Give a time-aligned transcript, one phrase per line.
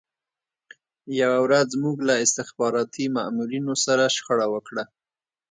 [1.21, 4.83] یوه ورځ موږ له استخباراتي مامورینو سره شخړه وکړه